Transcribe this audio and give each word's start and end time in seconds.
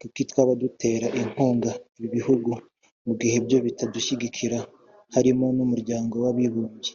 Kuki 0.00 0.20
twaba 0.30 0.52
dutera 0.62 1.06
inkunga 1.20 1.70
ibi 1.96 2.08
bihugu 2.16 2.50
mu 3.06 3.12
gihe 3.20 3.36
byo 3.46 3.58
bitadushyigikira 3.66 4.58
(harimo 5.14 5.44
n’Umuryango 5.56 6.14
w’Abibumbye) 6.24 6.92